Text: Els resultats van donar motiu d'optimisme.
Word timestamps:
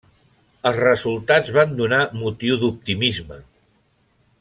Els 0.69 0.79
resultats 0.83 1.53
van 1.59 1.77
donar 1.83 2.01
motiu 2.25 2.61
d'optimisme. 2.65 3.43